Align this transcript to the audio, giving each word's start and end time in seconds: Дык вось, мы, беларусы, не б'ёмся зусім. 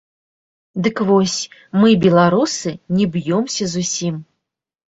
Дык 0.87 1.01
вось, 1.09 1.35
мы, 1.83 1.93
беларусы, 2.07 2.75
не 2.97 3.05
б'ёмся 3.13 3.71
зусім. 3.77 4.21